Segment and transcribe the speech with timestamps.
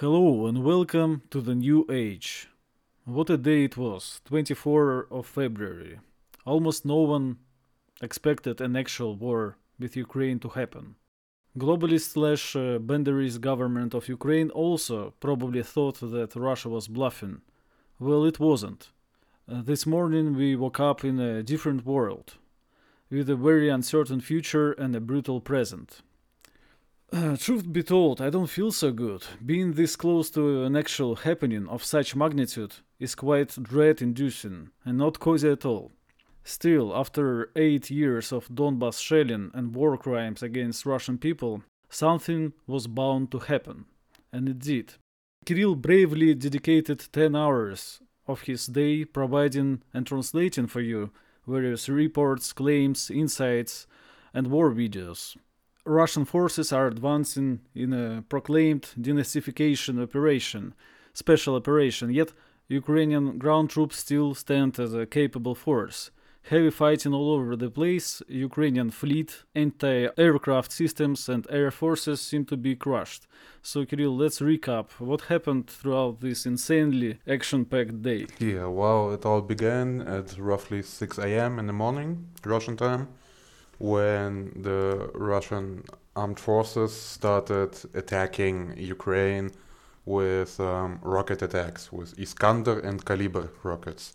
[0.00, 2.48] Hello and welcome to the new age.
[3.04, 6.00] What a day it was, 24 of February.
[6.44, 7.38] Almost no one
[8.02, 10.96] expected an actual war with Ukraine to happen.
[11.56, 17.42] Globalist slash uh, banderist government of Ukraine also probably thought that Russia was bluffing.
[18.00, 18.90] Well, it wasn't.
[19.48, 22.34] Uh, this morning we woke up in a different world,
[23.10, 26.02] with a very uncertain future and a brutal present.
[27.14, 29.22] Uh, truth be told, I don't feel so good.
[29.46, 34.98] Being this close to an actual happening of such magnitude is quite dread inducing and
[34.98, 35.92] not cozy at all.
[36.42, 42.88] Still, after eight years of Donbass shelling and war crimes against Russian people, something was
[42.88, 43.84] bound to happen.
[44.32, 44.94] And it did.
[45.46, 51.12] Kirill bravely dedicated 10 hours of his day providing and translating for you
[51.46, 53.86] various reports, claims, insights,
[54.34, 55.36] and war videos.
[55.86, 60.74] Russian forces are advancing in a proclaimed denazification operation,
[61.12, 62.32] special operation, yet
[62.68, 66.10] Ukrainian ground troops still stand as a capable force.
[66.44, 72.56] Heavy fighting all over the place, Ukrainian fleet, anti-aircraft systems and air forces seem to
[72.56, 73.26] be crushed.
[73.62, 78.26] So Kirill, let's recap what happened throughout this insanely action-packed day.
[78.38, 81.58] Yeah, well, it all began at roughly 6 a.m.
[81.58, 83.08] in the morning, Russian time
[83.78, 85.84] when the Russian
[86.16, 89.50] armed forces started attacking Ukraine
[90.06, 94.12] with um, rocket attacks, with Iskander and Kalibr rockets,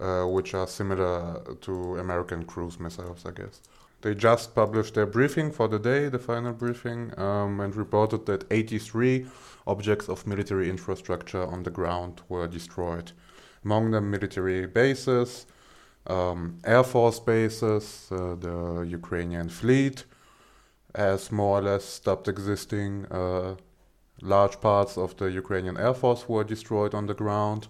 [0.00, 3.60] uh, which are similar to American cruise missiles, I guess.
[4.02, 8.44] They just published their briefing for the day, the final briefing, um, and reported that
[8.50, 9.26] 83
[9.66, 13.12] objects of military infrastructure on the ground were destroyed.
[13.62, 15.44] Among them, military bases,
[16.10, 18.08] um, air force bases.
[18.10, 20.04] Uh, the Ukrainian fleet
[20.94, 23.06] has more or less stopped existing.
[23.10, 23.54] Uh,
[24.22, 27.68] large parts of the Ukrainian air force were destroyed on the ground.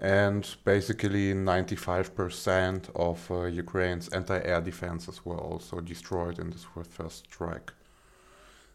[0.00, 7.24] And basically, 95% of uh, Ukraine's anti air defenses were also destroyed in this first
[7.24, 7.72] strike.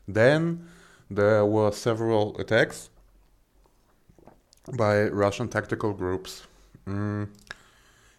[0.05, 0.67] Then
[1.09, 2.89] there were several attacks
[4.77, 6.45] by Russian tactical groups.
[6.85, 7.29] Mm,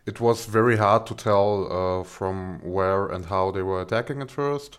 [0.06, 4.30] it was very hard to tell uh, from where and how they were attacking at
[4.30, 4.78] first,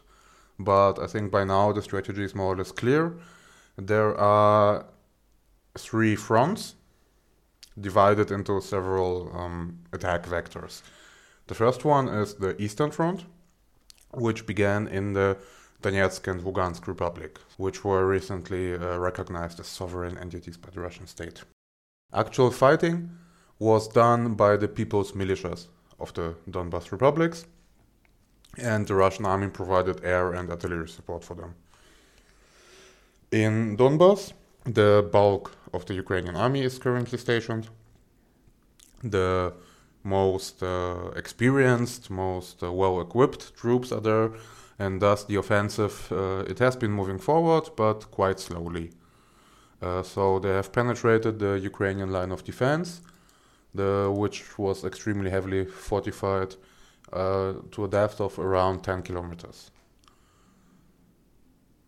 [0.59, 3.17] but I think by now the strategy is more or less clear.
[3.77, 4.85] There are
[5.77, 6.75] three fronts
[7.79, 10.81] divided into several um, attack vectors.
[11.47, 13.25] The first one is the Eastern Front,
[14.13, 15.37] which began in the
[15.81, 21.07] Donetsk and Lugansk Republic, which were recently uh, recognized as sovereign entities by the Russian
[21.07, 21.43] state.
[22.13, 23.09] Actual fighting
[23.59, 25.67] was done by the people's militias
[25.99, 27.45] of the Donbas republics,
[28.57, 31.55] and the Russian army provided air and artillery support for them.
[33.31, 34.33] In Donbas,
[34.65, 37.69] the bulk of the Ukrainian army is currently stationed.
[39.03, 39.53] The
[40.03, 44.31] most uh, experienced, most uh, well equipped troops are there,
[44.79, 48.91] and thus the offensive uh, it has been moving forward, but quite slowly.
[49.81, 53.01] Uh, so they have penetrated the Ukrainian line of defense
[53.75, 56.55] the, which was extremely heavily fortified
[57.13, 59.71] uh, to a depth of around 10 kilometers.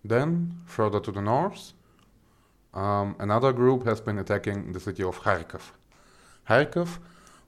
[0.04, 1.74] Then, further to the north,
[2.74, 5.72] um, another group has been attacking the city of Kharkov.
[6.48, 7.00] Kharkov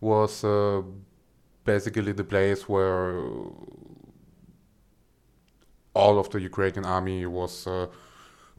[0.02, 0.82] was uh,
[1.64, 3.22] basically the place where
[5.94, 7.88] all of the Ukrainian army was uh,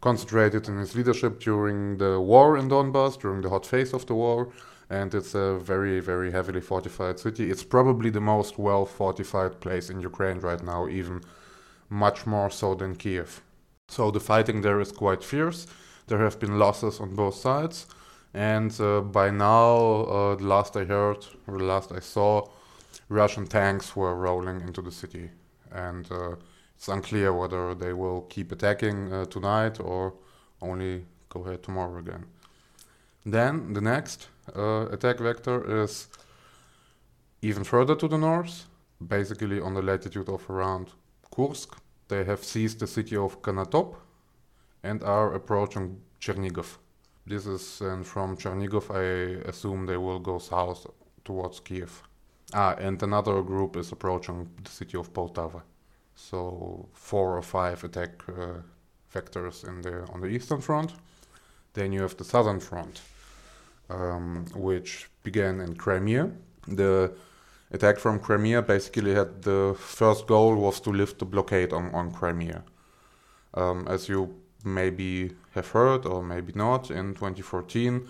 [0.00, 4.14] concentrated in its leadership during the war in Donbass, during the hot phase of the
[4.14, 4.48] war,
[4.90, 7.48] and it's a very, very heavily fortified city.
[7.48, 11.22] It's probably the most well fortified place in Ukraine right now, even
[11.88, 13.40] much more so than Kiev.
[13.88, 15.66] So the fighting there is quite fierce.
[16.08, 17.86] There have been losses on both sides,
[18.34, 22.48] and uh, by now, uh, the last I heard, or the last I saw,
[23.08, 25.30] Russian tanks were rolling into the city,
[25.70, 26.34] and uh,
[26.76, 30.14] it's unclear whether they will keep attacking uh, tonight or
[30.60, 32.24] only go ahead tomorrow again.
[33.24, 36.08] Then the next uh, attack vector is
[37.42, 38.66] even further to the north,
[39.06, 40.88] basically on the latitude of around
[41.34, 41.76] Kursk.
[42.08, 43.94] They have seized the city of Konotop
[44.82, 46.78] and are approaching Chernigov.
[47.26, 50.86] This is and from Chernigov I assume they will go south
[51.24, 52.02] towards Kiev.
[52.52, 55.62] Ah, and another group is approaching the city of Poltava.
[56.14, 58.62] So four or five attack uh,
[59.14, 60.92] vectors in the on the eastern front.
[61.72, 63.00] Then you have the southern front,
[63.90, 66.30] um, which began in Crimea.
[66.66, 67.12] The
[67.70, 72.12] attack from Crimea basically had the first goal was to lift the blockade on, on
[72.12, 72.62] Crimea.
[73.54, 74.34] Um, as you
[74.64, 78.08] maybe have heard or maybe not, in 2014,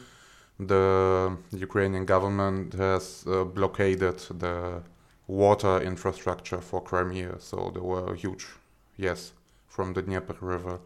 [0.59, 4.83] the Ukrainian government has uh, blockaded the
[5.27, 7.37] water infrastructure for Crimea.
[7.39, 8.47] So there were huge,
[8.97, 9.33] yes,
[9.69, 10.81] from the Dnieper River.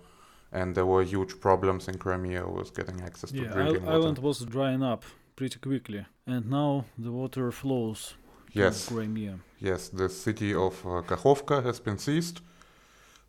[0.55, 3.97] And there were huge problems in Crimea with getting access to Yeah, drinking water.
[3.97, 5.03] island was drying up
[5.37, 8.15] pretty quickly, and now the water flows
[8.53, 8.87] Yes.
[8.89, 9.41] Crimea.
[9.59, 12.41] Yes, the city of uh, Kakhovka has been seized.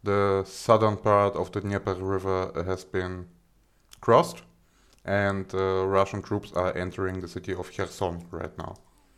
[0.04, 3.26] The southern part of the Dnieper River has been
[4.02, 4.44] crossed,
[5.04, 8.76] and uh, Russian troops are entering the city of Kherson right now.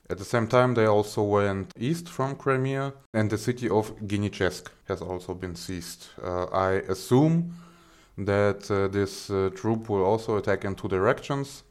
[0.10, 4.68] At the same time, they also went east from Crimea, and the city of Genichesk
[4.88, 6.08] has also been seized.
[6.24, 7.54] Uh, I assume
[8.18, 11.64] that uh, this uh, troop will also attack in two directions.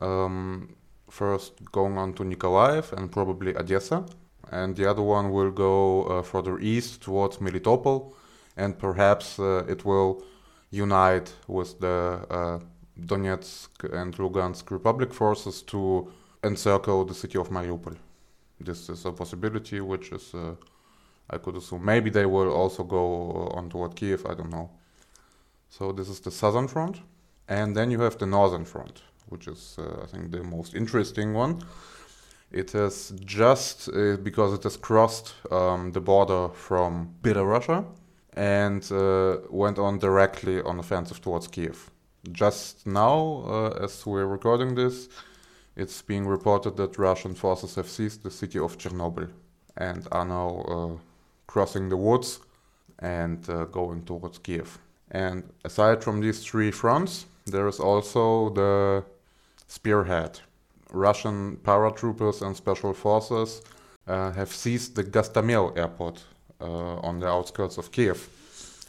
[0.00, 0.74] Um,
[1.10, 4.04] first, going on to Nikolaev and probably Odessa,
[4.50, 8.12] and the other one will go uh, further east towards Melitopol,
[8.56, 10.22] and perhaps uh, it will
[10.70, 12.58] unite with the uh,
[12.98, 16.10] Donetsk and Lugansk Republic forces to
[16.42, 17.96] encircle the city of Mariupol.
[18.60, 20.54] This is a possibility, which is, uh,
[21.28, 21.84] I could assume.
[21.84, 24.70] Maybe they will also go on toward Kiev, I don't know.
[25.68, 27.00] So, this is the southern front.
[27.48, 31.32] And then you have the northern front, which is, uh, I think, the most interesting
[31.32, 31.62] one.
[32.50, 37.84] It has just, uh, because it has crossed um, the border from Belarusia
[38.32, 41.90] and uh, went on directly on offensive towards Kiev.
[42.32, 45.08] Just now, uh, as we're recording this,
[45.76, 49.30] it's being reported that Russian forces have seized the city of Chernobyl
[49.76, 50.98] and are now uh,
[51.46, 52.40] crossing the woods
[52.98, 54.78] and uh, going towards Kiev.
[55.10, 59.04] And aside from these three fronts, there is also the
[59.68, 60.40] spearhead.
[60.92, 63.62] Russian paratroopers and special forces
[64.06, 66.24] uh, have seized the Gostomel airport
[66.60, 68.28] uh, on the outskirts of Kiev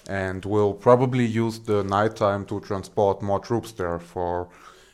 [0.08, 4.48] and will probably use the nighttime to transport more troops there for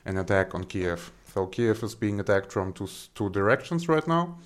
[0.06, 1.12] an attack on Kiev.
[1.34, 4.38] So Kiev is being attacked from two, two directions right now,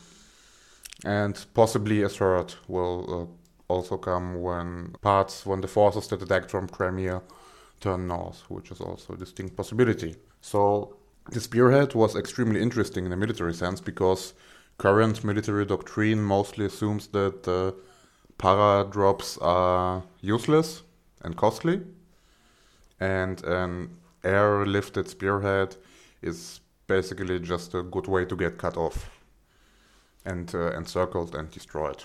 [1.06, 3.37] and possibly a third will uh,
[3.68, 7.22] also come when parts when the forces that attack from Crimea
[7.80, 10.16] turn north, which is also a distinct possibility.
[10.42, 10.96] So
[11.32, 14.34] the spearhead was extremely interesting in a military sense because
[14.78, 17.72] current military doctrine mostly assumes that uh,
[18.38, 20.84] para drops are useless
[21.24, 21.82] and costly,
[23.00, 23.90] and an
[24.24, 25.76] air-lifted spearhead
[26.22, 29.10] is basically just a good way to get cut off
[30.26, 32.04] and uh, encircled and destroyed.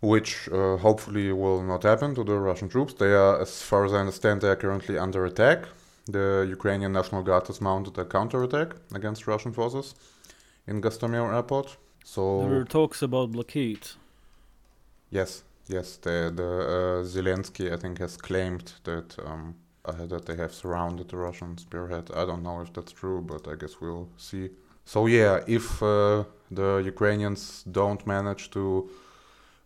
[0.00, 2.94] Which uh, hopefully will not happen to the Russian troops.
[2.94, 5.64] They are, as far as I understand, they are currently under attack.
[6.06, 9.94] The Ukrainian National Guard has mounted a counterattack against Russian forces
[10.66, 11.76] in Gostomel airport.
[12.04, 13.86] So There were talks about blockade.
[15.10, 15.96] Yes, yes.
[15.96, 19.54] The the uh, Zelensky, I think, has claimed that um,
[19.84, 22.10] uh, that they have surrounded the Russian spearhead.
[22.14, 24.50] I don't know if that's true, but I guess we'll see.
[24.84, 28.88] So yeah, if uh, the Ukrainians don't manage to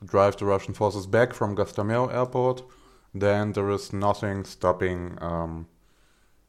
[0.04, 2.62] drive the Russian forces back from Gostomel airport,
[3.14, 5.66] then there is nothing stopping um,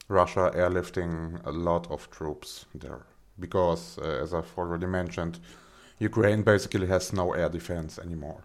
[0.08, 3.06] Russia airlifting a lot of troops there,
[3.40, 5.40] because uh, as I've already mentioned,
[6.00, 8.44] Ukraine basically has no air defense anymore.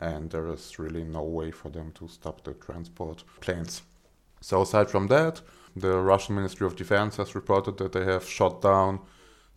[0.00, 3.82] And there is really no way for them to stop the transport planes.
[4.40, 5.40] So, aside from that,
[5.76, 9.00] the Russian Ministry of Defense has reported that they have shot down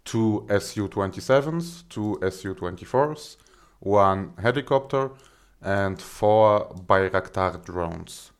[0.06, 3.38] two Su 27s, two Su 24s,
[3.86, 5.12] one helicopter,
[5.62, 8.32] and four Bayraktar drones.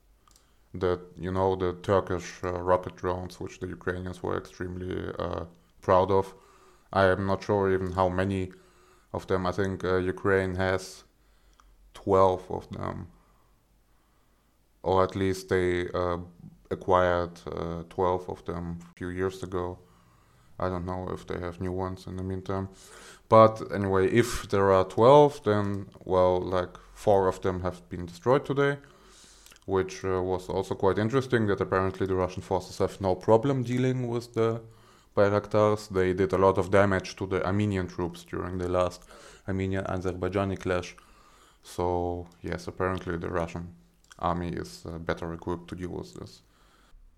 [0.74, 5.44] The, you know, the Turkish uh, rocket drones, which the Ukrainians were extremely uh,
[5.80, 6.34] proud of.
[6.92, 8.52] I am not sure even how many
[9.12, 9.46] of them.
[9.46, 11.04] I think uh, Ukraine has
[11.94, 13.08] 12 of them.
[14.82, 16.18] Or at least they uh,
[16.70, 19.78] acquired uh, 12 of them a few years ago.
[20.58, 22.68] I don't know if they have new ones in the meantime.
[23.28, 28.44] But anyway, if there are 12, then, well, like four of them have been destroyed
[28.44, 28.78] today,
[29.64, 34.08] which uh, was also quite interesting that apparently the Russian forces have no problem dealing
[34.08, 34.60] with the
[35.16, 35.88] Bayraktars.
[35.88, 39.02] They did a lot of damage to the Armenian troops during the last
[39.48, 40.94] Armenian Azerbaijani clash.
[41.62, 43.74] So, yes, apparently the Russian
[44.18, 46.42] army is uh, better equipped to deal with this.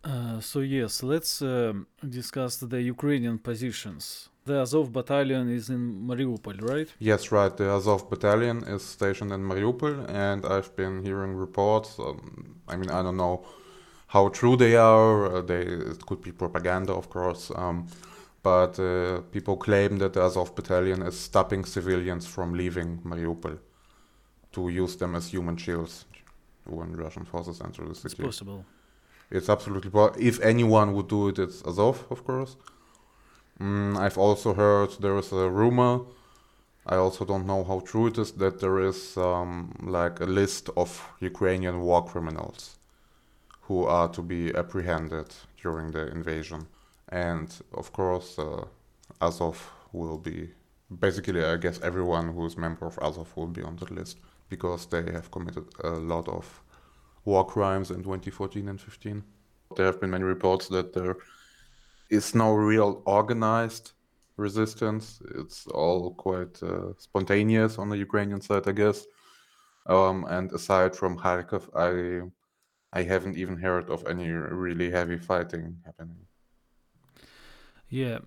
[0.05, 4.28] Uh, so yes, let's um, discuss the Ukrainian positions.
[4.49, 6.89] The Azov battalion is in Mariupol, right?
[7.11, 7.55] Yes, right.
[7.61, 11.91] The Azov battalion is stationed in Mariupol, and I've been hearing reports.
[11.99, 12.19] Um,
[12.73, 13.37] I mean, I don't know
[14.15, 15.15] how true they are.
[15.37, 15.63] Uh, they
[15.93, 17.45] it could be propaganda, of course.
[17.63, 17.87] Um,
[18.43, 23.59] but uh, people claim that the Azov battalion is stopping civilians from leaving Mariupol
[24.53, 26.07] to use them as human shields
[26.65, 28.23] when Russian forces enter the It's city.
[28.23, 28.65] possible.
[29.31, 30.27] It's absolutely possible.
[30.31, 32.57] if anyone would do it, it's Azov, of course.
[33.61, 36.01] Mm, I've also heard there is a rumor.
[36.87, 40.71] I also don't know how true it is that there is um, like a list
[40.77, 42.79] of Ukrainian war criminals
[43.63, 46.67] who are to be apprehended during the invasion,
[47.11, 48.65] and of course, uh,
[49.21, 50.51] Azov will be
[51.01, 51.45] basically.
[51.45, 55.05] I guess everyone who is member of Azov will be on the list because they
[55.13, 56.63] have committed a lot of
[57.25, 59.23] war crimes in 2014 and 15.
[59.77, 61.17] There have been many reports that there
[62.11, 63.93] is no real organized
[64.37, 65.21] resistance.
[65.37, 69.07] It's all quite uh, spontaneous on the Ukrainian side, I guess.
[69.87, 72.29] Um, and aside from Kharkov, I
[72.93, 76.27] I haven't even heard of any really heavy fighting happening.
[77.89, 78.19] Yeah,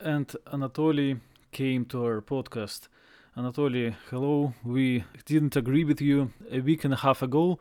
[0.00, 1.20] and Anatoly
[1.52, 2.88] came to our podcast.
[3.36, 4.54] Anatoly, hello.
[4.64, 7.58] We didn't agree with you a week and a half ago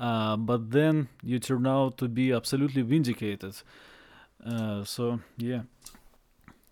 [0.00, 3.54] uh, but then you turned out to be absolutely vindicated.
[4.44, 5.62] Uh, so yeah.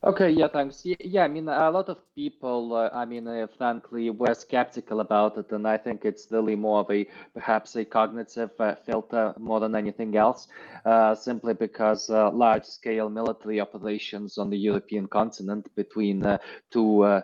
[0.04, 0.82] Okay, yeah, thanks.
[0.84, 5.36] Yeah, I mean, a lot of people, uh, I mean, uh, frankly, were skeptical about
[5.38, 9.58] it, and I think it's really more of a perhaps a cognitive uh, filter more
[9.58, 10.46] than anything else,
[10.84, 16.38] uh, simply because uh, large scale military operations on the European continent between
[16.70, 17.22] two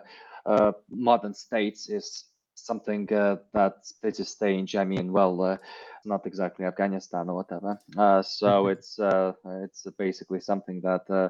[0.89, 2.25] modern states is
[2.55, 3.05] something
[3.53, 4.75] that's pretty strange.
[4.75, 5.59] I mean, well,
[6.05, 7.79] not exactly Afghanistan or whatever.
[7.97, 8.71] Uh, so mm-hmm.
[8.71, 9.33] it's uh,
[9.63, 11.29] it's basically something that uh,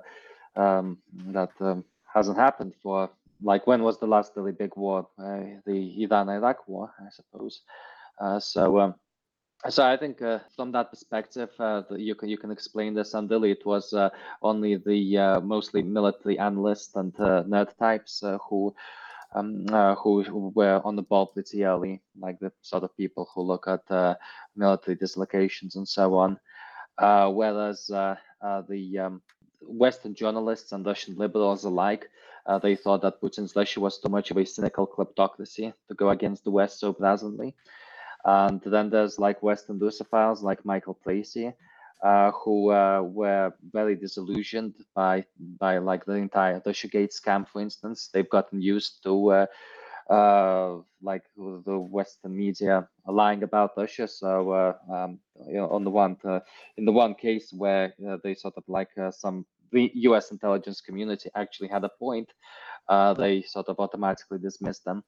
[0.60, 3.10] um, that um, hasn't happened for
[3.42, 5.08] like when was the last really big war?
[5.18, 7.62] Uh, the Iran-Iraq war, I suppose.
[8.20, 8.80] Uh, so.
[8.80, 8.96] Um,
[9.70, 11.50] so I think uh, from that perspective,
[11.98, 13.16] you can you can explain this.
[13.16, 13.96] And really, it was
[14.44, 18.76] only the mostly military analysts and nerd types who
[19.36, 23.42] um, uh, who, were on the ball pretty early, like the sort of people who
[23.42, 24.16] look at uh,
[24.56, 26.40] military dislocations and so on.
[26.98, 29.22] Uh, whereas uh, uh, the um,
[29.62, 32.10] Western journalists and Russian liberals alike,
[32.46, 36.10] uh, they thought that Putin's Russia was too much of a cynical kleptocracy to go
[36.10, 37.54] against the West so brazenly.
[38.24, 41.52] And then there's like Western Russophiles like Michael Tracey,
[42.06, 45.26] uh, who uh, were very disillusioned by
[45.60, 48.10] by like the entire Russiagate scam, for instance.
[48.14, 49.46] They've gotten used to uh,
[50.14, 54.08] uh like the Western media lying about Russia.
[54.08, 56.42] So uh, um, you know, on the one uh,
[56.78, 60.30] in the one case where they sort of like some the U.S.
[60.30, 62.30] intelligence community actually had a point,
[63.18, 65.04] they sort of automatically dismissed them.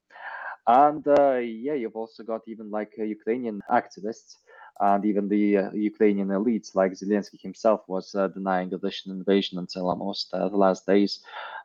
[0.65, 4.37] And yeah, you've also got even like Ukrainian activists
[4.79, 9.57] and even the uh, Ukrainian elites, like Zelensky himself, was uh, denying the Russian invasion
[9.57, 11.19] until almost uh, the last days.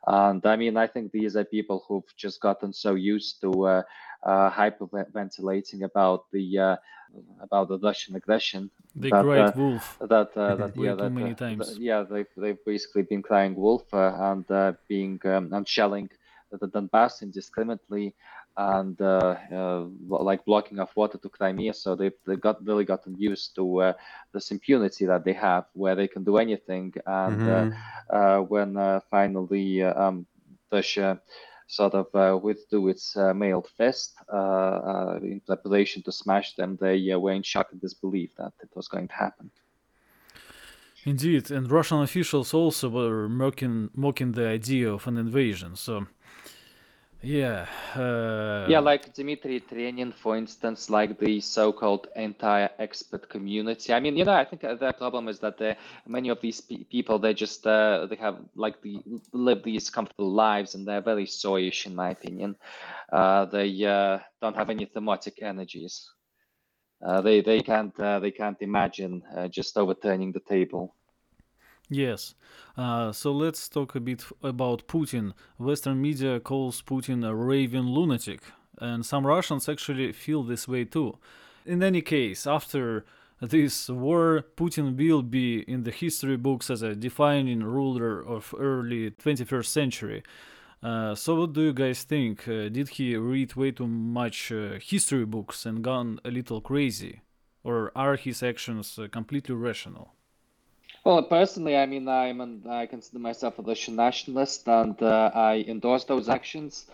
[0.06, 3.82] And I mean, I think these are people who've just gotten so used to uh,
[4.22, 6.76] uh, hyperventilating about the uh,
[7.40, 8.70] about the Russian aggression.
[8.96, 9.98] The that, great wolf.
[10.00, 11.76] That that yeah, that, many times.
[11.78, 14.46] Yeah, they've they've basically been crying wolf and
[14.88, 16.08] being um, and shelling
[16.60, 18.14] the Donbass indiscriminately
[18.56, 21.74] and uh, uh, like blocking of water to Crimea.
[21.74, 23.92] So they've, they got really gotten used to uh,
[24.32, 26.92] this impunity that they have, where they can do anything.
[27.06, 28.40] And mm-hmm.
[28.52, 30.26] when finally um,
[30.70, 31.20] Russia
[31.66, 37.68] sort of withdrew its mailed fist in preparation to smash them, they were in shock
[37.72, 39.50] and disbelief that it was going to happen.
[41.04, 45.74] Indeed, and Russian officials also were mocking mocking the idea of an invasion.
[45.74, 46.06] So
[47.22, 47.66] yeah.
[47.94, 48.66] Uh...
[48.68, 53.92] Yeah, like Dmitry Trenin, for instance, like the so-called entire expert community.
[53.92, 55.74] I mean, you know, I think the problem is that uh,
[56.06, 59.00] many of these pe- people they just uh, they have like the
[59.32, 62.56] live these comfortable lives, and they're very soyish, in my opinion.
[63.12, 66.10] Uh, they uh, don't have any thymotic energies.
[67.04, 70.94] Uh, they they can't they can't imagine just overturning the table.
[71.92, 72.34] Yes.
[72.74, 75.34] Uh, so let's talk a bit about Putin.
[75.58, 78.40] Western media calls Putin a raving lunatic,
[78.78, 81.18] and some Russians actually feel this way too.
[81.66, 83.04] In any case, after
[83.42, 89.10] this war, Putin will be in the history books as a defining ruler of early
[89.10, 90.22] 21st century.
[90.82, 92.48] Uh, so what do you guys think?
[92.48, 97.20] Uh, did he read way too much uh, history books and gone a little crazy?
[97.62, 100.14] Or are his actions uh, completely rational?
[101.04, 105.64] Well, personally, I mean, I'm an, I consider myself a Russian nationalist, and uh, I
[105.66, 106.86] endorse those actions.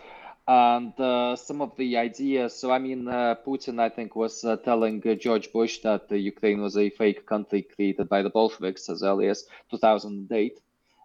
[0.47, 2.55] And uh, some of the ideas.
[2.55, 6.59] So, I mean, uh, Putin, I think, was uh, telling uh, George Bush that Ukraine
[6.59, 10.59] was a fake country created by the Bolsheviks as early as 2008.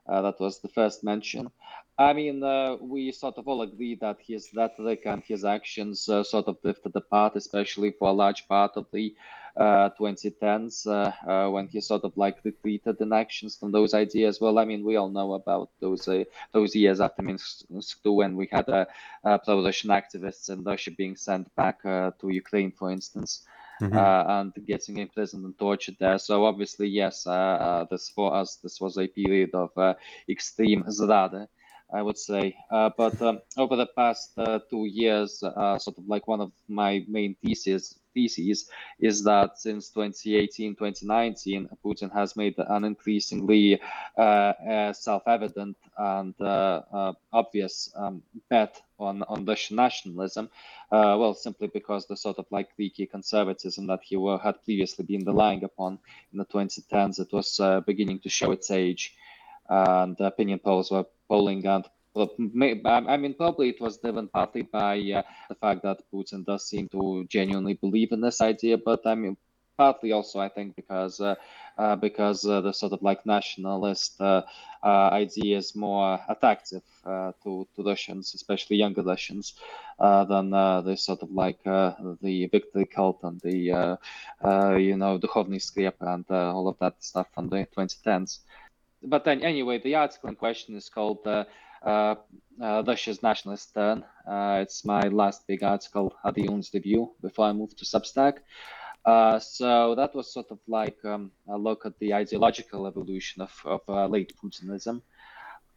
[0.08, 1.50] Uh, that was the first mention.
[1.99, 2.40] I mean,
[2.80, 7.37] we sort of all agree that his rhetoric and his actions sort of drifted apart,
[7.37, 9.14] especially for a large part of the
[9.58, 14.40] 2010s when he sort of like retreated in actions from those ideas.
[14.40, 16.08] Well, I mean, we all know about those
[16.52, 21.82] those years after Minsk II when we had pro-Russian activists in Russia being sent back
[21.82, 23.44] to Ukraine, for instance.
[23.80, 23.96] Mm-hmm.
[23.96, 26.16] Uh, and getting imprisoned and tortured there.
[26.18, 29.70] So obviously, yes, uh, uh, this for us, this was a period of
[30.28, 31.49] extreme zrada.
[31.92, 32.56] I would say.
[32.70, 36.52] Uh, but um, over the past uh, two years, uh, sort of like one of
[36.68, 43.80] my main theses theses is that since 2018, 2019, Putin has made an increasingly
[44.16, 46.34] self-evident and
[47.32, 50.48] obvious um, bet on, on Russian nationalism.
[50.92, 55.24] well, simply because the sort of like leaky conservatism that he were, had previously been
[55.24, 55.98] relying upon
[56.32, 59.12] in the 2010s, it was beginning to show its age
[59.68, 61.84] and opinion polls were polling and
[62.16, 66.88] I mean, probably it was driven partly by uh, the fact that Putin does seem
[66.90, 69.36] to genuinely believe in this idea, but I mean,
[69.76, 71.34] partly also I think because uh,
[71.76, 74.42] uh, because uh, the sort of like nationalist uh,
[74.82, 79.54] uh, idea is more attractive to to Russians, especially younger Russians,
[79.98, 83.98] than the sort of like the victory cult and the
[84.78, 88.38] you know the Skrep and all of that stuff from the 2010s
[89.06, 91.44] but then anyway, the article in question is called uh,
[91.84, 92.14] uh,
[92.62, 94.04] uh, Russia's Nationalist Turn.
[94.26, 98.38] Uh, it's my last big article at the Unz Review before I moved to Substack.
[99.04, 103.52] Uh, so that was sort of like um, a look at the ideological evolution of,
[103.66, 105.02] of late Putinism.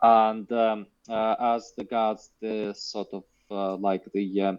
[0.02, 3.24] And um, as regards the sort of
[3.82, 4.58] like the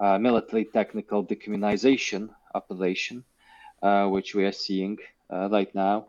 [0.00, 3.24] military technical decommunization operation,
[3.82, 4.96] which we are seeing
[5.30, 6.06] right now,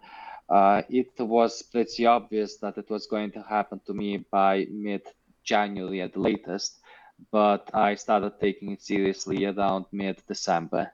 [0.50, 5.01] uh, it was pretty obvious that it was going to happen to me by mid
[5.44, 6.79] January at the latest,
[7.32, 10.91] but I started taking it seriously around mid December.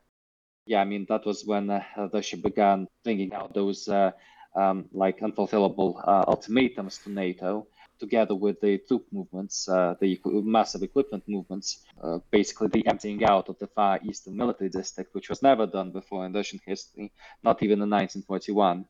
[0.66, 4.12] Yeah, I mean, that was when uh, Russia began bringing out those uh,
[4.56, 7.68] um, like unfulfillable uh, ultimatums to NATO,
[8.00, 13.48] together with the troop movements, uh, the massive equipment movements, uh, basically the emptying out
[13.48, 17.12] of the Far Eastern Military District, which was never done before in Russian history,
[17.44, 18.86] not even in 1941.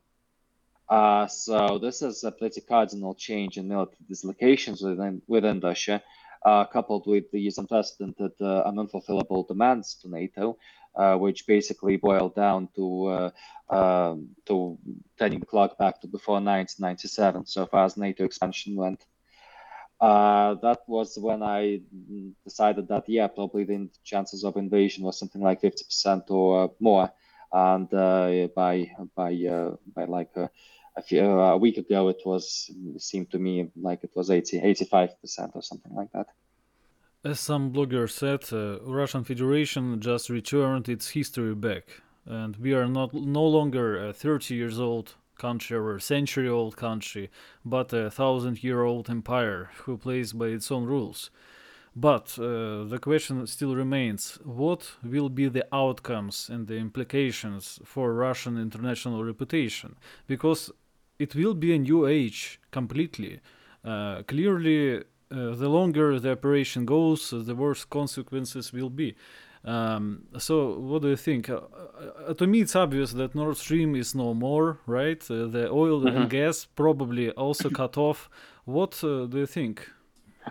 [0.88, 6.02] Uh, so this is a pretty cardinal change in military dislocations within, within Russia,
[6.44, 10.56] uh, coupled with these unprecedented uh, and unfulfillable demands to NATO,
[10.94, 13.30] uh, which basically boiled down to uh,
[13.68, 14.78] um, to
[15.18, 19.04] turning the clock back to before 1997, so far as NATO expansion went.
[20.00, 21.80] Uh, that was when I
[22.44, 27.10] decided that yeah, probably the chances of invasion was something like 50% or more,
[27.50, 30.34] and by by by like
[30.96, 34.30] a, few, uh, a week ago it was it seemed to me like it was
[34.30, 36.28] 80 85% or something like that
[37.24, 42.88] as some bloggers said uh, russian federation just returned its history back and we are
[42.88, 47.30] not no longer a 30 years old country or a century old country
[47.64, 51.30] but a thousand year old empire who plays by its own rules
[51.98, 58.12] but uh, the question still remains what will be the outcomes and the implications for
[58.12, 59.96] Russian international reputation?
[60.26, 60.70] Because
[61.18, 63.40] it will be a new age completely.
[63.84, 69.14] Uh, clearly, uh, the longer the operation goes, the worse consequences will be.
[69.64, 71.50] Um, so, what do you think?
[71.50, 71.60] Uh,
[72.28, 75.20] uh to me, it's obvious that Nord Stream is no more, right?
[75.28, 76.16] Uh, the oil mm-hmm.
[76.16, 78.30] and gas probably also cut off.
[78.64, 79.90] What uh, do you think?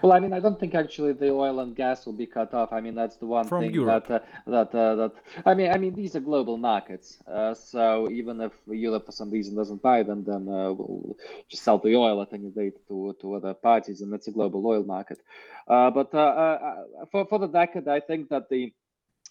[0.02, 2.74] Well, I mean, I don't think actually the oil and gas will be cut off.
[2.74, 4.08] I mean, that's the one From thing Europe.
[4.08, 5.12] that uh, that uh, that
[5.46, 7.18] I mean, I mean, these are global markets.
[7.28, 11.18] Uh, so even if Europe for some reason doesn't buy them, then uh, we'll
[11.50, 14.66] just sell the oil at any rate to to other parties, and it's a global
[14.68, 15.20] oil market.
[15.68, 16.76] Uh, but uh,
[17.12, 18.74] for for the decade, I think that the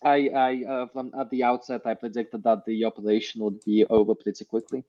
[0.02, 4.44] I, I from at the outset, I predicted that the operation would be over pretty
[4.44, 4.84] quickly.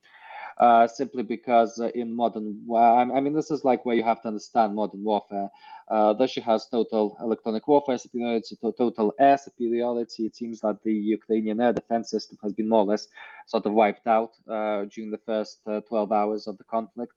[0.57, 4.29] Uh, simply because uh, in modern, I mean, this is like where you have to
[4.29, 5.49] understand modern warfare.
[5.89, 10.25] Uh, Russia has total electronic warfare superiority, total air superiority.
[10.25, 13.09] It seems that the Ukrainian air defense system has been more or less
[13.47, 17.13] sort of wiped out uh, during the first uh, 12 hours of the conflict.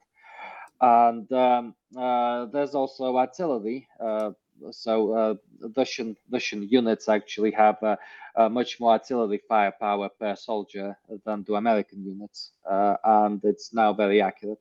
[0.81, 3.89] And um, uh, there's also artillery
[4.71, 5.35] so uh,
[5.77, 7.97] Russian Russian units actually have uh,
[8.37, 13.93] uh, much more artillery firepower per soldier than do American units, uh, and it's now
[13.93, 14.61] very accurate.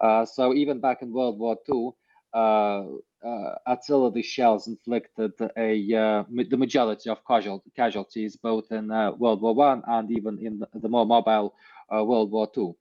[0.00, 1.94] Uh, so even back in World War II,
[2.34, 2.84] uh,
[3.66, 10.10] artillery shells inflicted a the majority of casual, casualties both in World War One and
[10.10, 11.54] even in the, the more mobile
[11.90, 12.76] World War Two.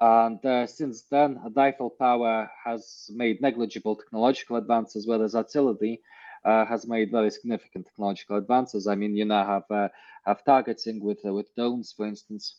[0.00, 6.00] And uh, since then, rifle power has made negligible technological advances, whereas artillery
[6.44, 8.86] uh, has made very significant technological advances.
[8.86, 9.88] I mean, you now have uh,
[10.24, 12.56] have targeting with uh, with drones, for instance.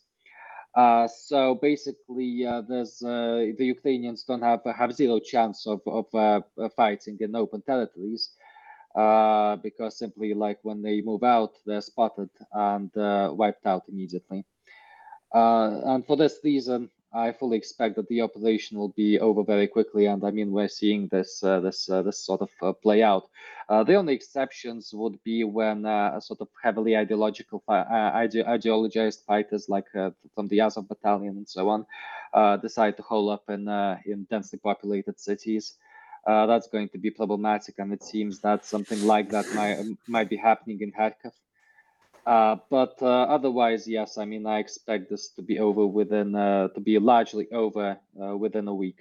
[0.76, 6.06] Uh, so basically, uh, there's uh, the Ukrainians don't have have zero chance of of
[6.76, 8.30] fighting in open territories
[9.64, 12.92] because simply like when they move out, they're spotted and
[13.36, 14.46] wiped out immediately.
[15.34, 20.06] and for this reason, I fully expect that the operation will be over very quickly,
[20.06, 23.30] and I mean we're seeing this uh, this uh, this sort of uh, play out.
[23.68, 29.26] Uh, the only exceptions would be when uh, sort of heavily ideological uh, ide ideologized
[29.26, 31.86] fighters like from the Azov battalion and so on
[32.62, 33.68] decide to hole up in
[34.06, 35.76] in densely populated cities.
[36.26, 40.38] that's going to be problematic, and it seems that something like that might might be
[40.38, 41.36] happening in Kharkov.
[42.26, 46.68] Uh, but uh, otherwise, yes, I mean, I expect this to be over within, uh,
[46.70, 49.00] to be largely over uh, within a week.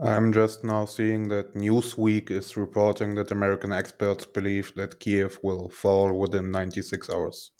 [0.00, 5.68] I'm just now seeing that Newsweek is reporting that American experts believe that Kiev will
[5.68, 7.52] fall within 96 hours.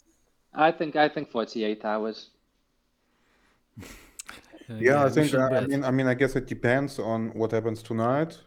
[0.53, 2.31] I think I think 48 hours.
[3.77, 3.85] yeah,
[4.79, 7.81] yeah, I think I, I, mean I mean I guess it depends on what happens
[7.81, 8.37] tonight.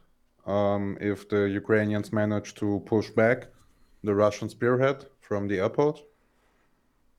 [0.46, 3.48] Um, if the Ukrainians manage to push back
[4.04, 6.02] the Russian spearhead, from the airport.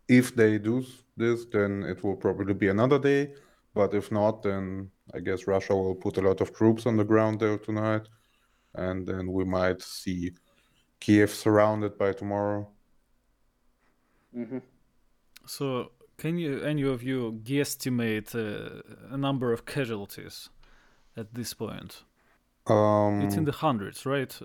[0.08, 0.84] If they do
[1.15, 3.34] this, then it will probably be another day.
[3.76, 7.04] But if not, then I guess Russia will put a lot of troops on the
[7.04, 8.06] ground there tonight.
[8.74, 10.32] And then we might see
[11.00, 12.67] Kiev surrounded by tomorrow.
[14.36, 14.60] Mm-hmm.
[15.45, 18.82] So, can you, any of you, guesstimate uh,
[19.15, 20.50] a number of casualties
[21.15, 22.04] at this point?
[22.67, 24.39] Um, it's in the hundreds, right?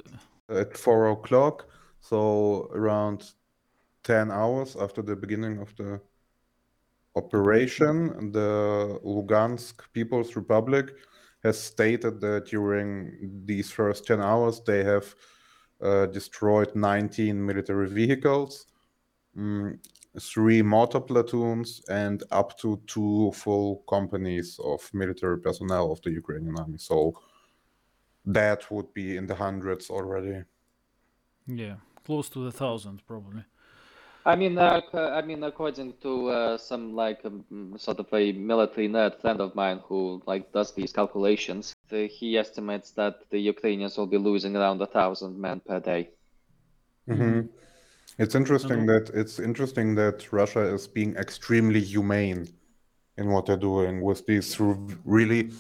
[0.49, 1.67] At four o'clock,
[2.01, 3.35] so around
[4.05, 6.01] 10 hours after the beginning of the
[7.17, 10.93] operation, the Lugansk People's Republic
[11.43, 15.15] has stated that during these first 10 hours they have
[15.83, 18.67] uh, destroyed 19 military vehicles,
[19.37, 19.79] um,
[20.19, 26.57] three mortar platoons, and up to two full companies of military personnel of the Ukrainian
[26.59, 26.79] army.
[26.79, 27.21] So
[28.25, 30.45] that would be in the hundreds already.
[31.47, 33.45] Yeah, close to the thousand, probably.
[34.27, 38.89] I mean, uh, I mean, according to uh, some like um, sort of a military
[38.89, 43.99] nerd friend of mine who like does these calculations, the, he estimates that the Ukrainians
[43.99, 46.09] will be losing around a thousand men per day.
[47.07, 47.49] Mm-hmm.
[48.19, 49.07] It's interesting mm-hmm.
[49.07, 52.49] that it's interesting that Russia is being extremely humane
[53.19, 54.59] in what they're doing with these
[55.05, 55.53] really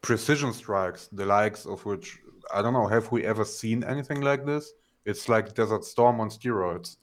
[0.00, 2.18] precision strikes, the likes of which
[2.52, 2.86] I don't know.
[2.86, 4.72] Have we ever seen anything like this?
[5.04, 6.96] It's like Desert Storm on steroids.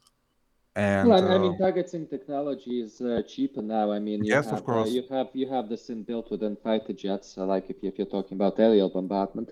[0.74, 3.92] And well, I mean, uh, targeting technology is uh, cheaper now.
[3.92, 4.88] I mean, you yes, have, of course.
[4.88, 7.98] Uh, you have you have this inbuilt within fighter jets, uh, like if, you, if
[7.98, 9.50] you're talking about aerial bombardment.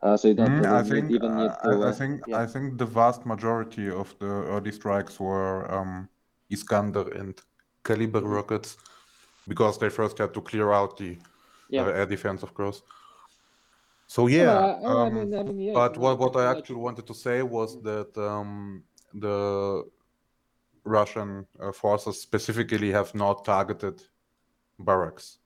[0.00, 1.84] Uh, so you don't mm, I think, even need to.
[1.84, 2.38] I, I think yeah.
[2.38, 6.08] I think the vast majority of the early strikes were um,
[6.50, 7.34] Iskander and
[7.82, 8.26] Kalibr mm-hmm.
[8.28, 8.76] rockets,
[9.48, 11.16] because they first had to clear out the
[11.68, 11.86] yeah.
[11.86, 12.82] air defense, of course.
[14.06, 17.14] So yeah, um, I mean, I mean, yeah but what what I actually wanted to
[17.14, 19.84] say was that um, the
[20.84, 24.02] Russian uh, forces specifically have not targeted
[24.78, 25.38] barracks,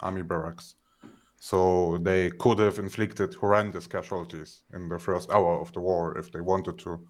[0.00, 0.74] army barracks.
[1.40, 6.32] So they could have inflicted horrendous casualties in the first hour of the war if
[6.32, 7.00] they wanted to.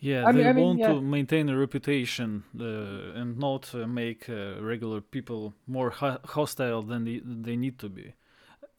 [0.00, 0.88] Yeah, I they mean, I mean, want yeah.
[0.88, 6.82] to maintain a reputation uh, and not uh, make uh, regular people more ho- hostile
[6.82, 8.14] than they, they need to be.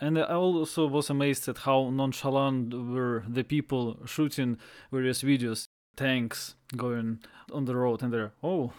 [0.01, 4.57] And I also was amazed at how nonchalant were the people shooting
[4.91, 7.19] various videos tanks going
[7.51, 8.73] on the road and they're oh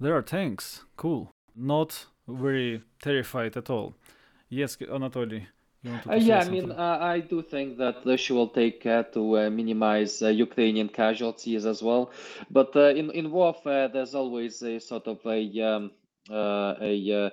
[0.00, 0.84] there are tanks.
[0.96, 1.30] Cool.
[1.54, 3.94] Not very terrified at all.
[4.48, 5.46] Yes anatoly
[5.84, 9.50] uh, yeah, I mean, uh, I do think that Russia will take care to uh,
[9.50, 12.12] minimize uh, Ukrainian casualties as well.
[12.50, 15.90] But uh, in in warfare, there's always a sort of a um,
[16.30, 17.32] uh, a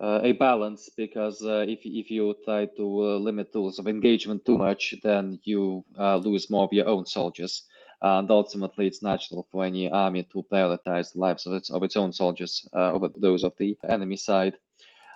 [0.00, 2.86] a balance because if if you try to
[3.18, 7.64] limit tools of engagement too much, then you lose more of your own soldiers
[8.02, 11.96] and ultimately it's natural for any army to prioritize the lives of its of its
[11.96, 14.56] own soldiers uh, over those of the enemy side.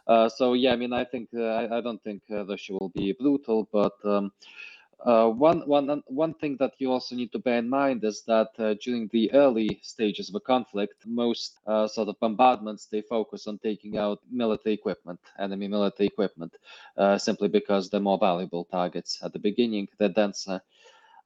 [0.06, 2.90] Uh, so yeah, I mean, I think uh, I, I, don't think uh, Russia will
[2.90, 4.32] be brutal, but um,
[5.00, 8.48] uh, one one one thing that you also need to bear in mind is that
[8.58, 13.58] uh, during the early stages of a conflict, most sort of bombardments they focus on
[13.58, 16.54] taking out military equipment, enemy military equipment,
[17.16, 19.88] simply because they're more valuable targets at the beginning.
[19.98, 20.58] They're denser uh,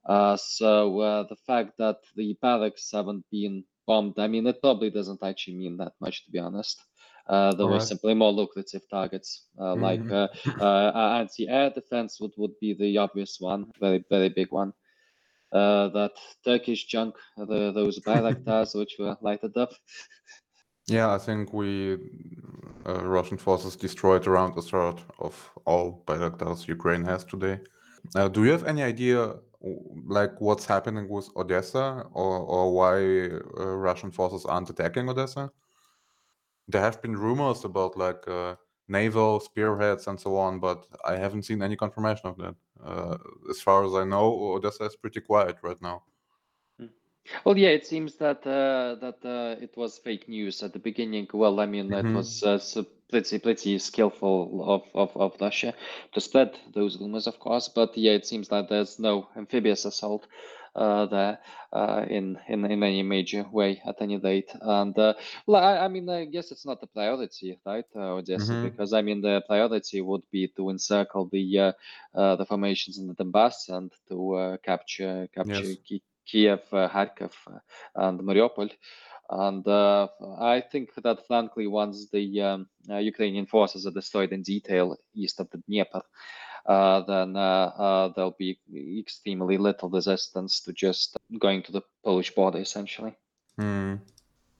[0.07, 5.23] so uh, the fact that the barracks haven't been bombed, I mean, it probably doesn't
[5.23, 6.79] actually mean that much, to be honest.
[7.27, 7.87] Uh, there were Alright.
[7.87, 10.11] simply more lucrative targets, uh, like Mhm.
[10.11, 10.27] uh,
[10.63, 14.73] uh, anti-air defense would, would be the obvious one, very very big one.
[15.51, 16.11] Uh, that
[16.45, 19.73] Turkish junk, the, those Bayraktars which were lighted up.
[20.87, 21.97] Yeah, I think we
[22.87, 27.59] uh, Russian forces destroyed around a third of all Bayraktars Ukraine has today.
[28.15, 32.95] Uh, do you have any idea, w- like what's happening with Odessa, or or why
[33.59, 35.51] uh, Russian forces aren't attacking Odessa?
[36.69, 38.55] There have been rumors about like uh,
[38.87, 42.55] naval spearheads and so on, but I haven't seen any confirmation of that.
[42.81, 43.17] Uh,
[43.49, 46.03] as far as I know, Odessa is pretty quiet right now.
[47.45, 51.27] Well, yeah, it seems that uh, that uh, it was fake news at the beginning.
[51.33, 52.13] Well, I mean, it Mhm.
[52.13, 52.57] was uh,
[53.09, 55.73] pretty pretty skillful of, of of Russia
[56.13, 57.69] to spread those rumors, of course.
[57.69, 60.27] But yeah, it seems that there's no amphibious assault
[60.75, 61.39] uh, there
[61.73, 64.51] uh, in in in any major way at any date.
[64.61, 65.13] And uh,
[65.47, 68.61] well, I, I mean, I guess it's not a priority, right, uh, Odessa, Mhm.
[68.61, 71.71] because I mean, the priority would be to encircle the uh,
[72.15, 75.79] uh, the formations in the Donbass and to uh, capture capture Yes.
[75.87, 77.33] Ki- Kiev, uh, Kharkov,
[77.95, 78.69] and Mariupol.
[79.29, 80.07] And uh,
[80.39, 85.39] I think that, frankly, once the um, uh, Ukrainian forces are destroyed in detail east
[85.39, 86.01] of the Dnieper,
[86.65, 88.59] uh, then uh, uh, there'll be
[88.99, 93.15] extremely little resistance to just going to the Polish border, essentially.
[93.57, 93.95] Hmm.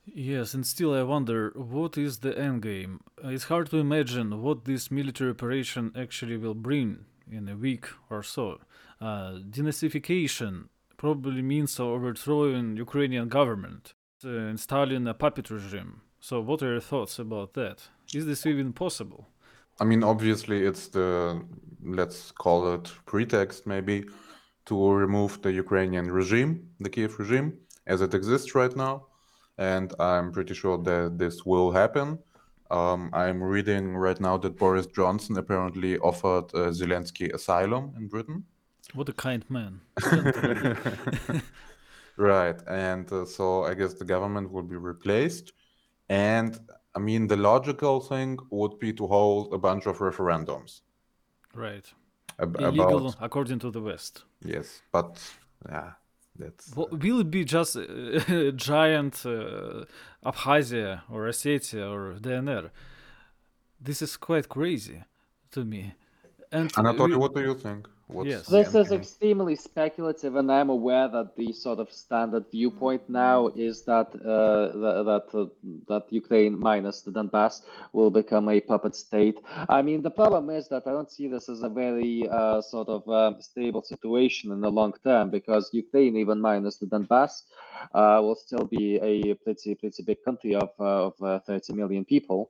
[0.05, 3.01] Yes, and still I wonder what is the end game.
[3.23, 7.86] Uh, It's hard to imagine what this military operation actually will bring in a week
[8.10, 8.60] or so.
[8.99, 16.01] Uh, denazification probably means overthrowing Ukrainian government, installing a puppet regime.
[16.19, 17.89] So, what are your thoughts about that?
[18.13, 19.27] Is this even possible?
[19.79, 21.41] I mean, obviously, it's the
[21.84, 24.05] let's call it pretext, maybe,
[24.65, 29.05] to remove the Ukrainian regime, the Kiev regime, as it exists right now.
[29.58, 32.19] And I'm pretty sure that this will happen.
[32.71, 38.43] Um, I'm reading right now that Boris Johnson apparently offered uh, Zelensky asylum in Britain.
[38.93, 39.82] What a kind man.
[42.19, 42.60] right.
[42.67, 45.53] And uh, so I guess the government will be replaced.
[46.10, 46.51] And
[46.95, 50.82] I mean, the logical thing would be to hold a bunch of referendums.
[51.55, 51.88] right.
[52.39, 54.13] ab- Illegal about according to the West.
[54.53, 55.10] yes but
[55.73, 55.91] yeah
[56.41, 59.84] that's Well, will it be just a giant uh,
[60.29, 62.69] Abkhazia or Ossetia or DNR?
[63.88, 64.99] This is quite crazy
[65.51, 65.82] to me.
[66.51, 68.48] And Anatoly, we- what do you think What's Yes.
[68.48, 73.84] This is extremely speculative, and I'm aware that the sort of standard viewpoint now is
[73.84, 75.45] that uh, tha- that uh,
[75.88, 77.62] that Ukraine minus the Donbass
[77.93, 79.38] will become a puppet state.
[79.78, 82.89] I mean, the problem is that I don't see this as a very uh, sort
[82.89, 87.43] of uh, stable situation in the long term because Ukraine, even minus the Donbass,
[87.93, 92.04] uh, will still be a pretty pretty big country of uh, of uh, 30 million
[92.06, 92.50] people,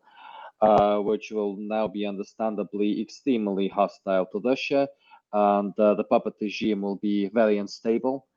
[0.61, 4.87] uh, which will now be understandably extremely hostile to Russia
[5.33, 8.27] and uh, the puppet regime will be very unstable.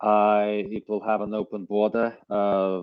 [0.00, 2.82] Uh, it will have an open border uh,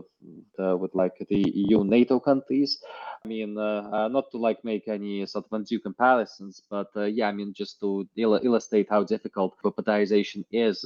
[0.78, 2.78] with like the EU NATO countries.
[3.24, 7.04] I mean, uh, uh, not to like make any sort of undue comparisons, but uh,
[7.06, 10.86] yeah, I mean, just to il- illustrate how difficult puppetization is.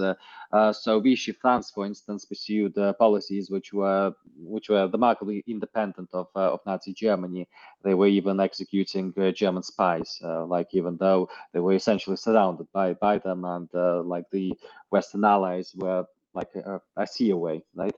[0.72, 6.60] So Vichy France, for instance, pursued policies which were which were remarkably independent of of
[6.66, 7.48] Nazi Germany.
[7.84, 13.18] They were even executing German spies, like even though they were essentially surrounded by by
[13.18, 13.70] them, and
[14.08, 14.54] like the
[14.92, 16.06] Western allies were
[16.40, 17.98] like a, a away, right?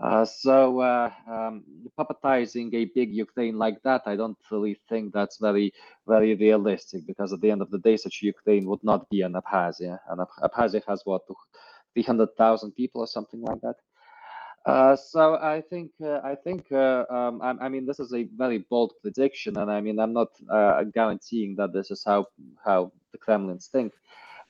[0.00, 1.62] Uh, so uh, um,
[1.98, 5.68] puppetizing a big Ukraine like that, I don't really think that's very,
[6.06, 9.34] very realistic because at the end of the day, such Ukraine would not be an
[9.40, 11.22] Abkhazia, and Ab- Abkhazia has what,
[11.94, 13.76] 300,000 people or something like that.
[14.66, 18.24] Uh, so I think uh, I think uh, um, I, I mean this is a
[18.36, 22.26] very bold prediction, and I mean I'm not uh, guaranteeing that this is how
[22.62, 23.92] how the Kremlins think.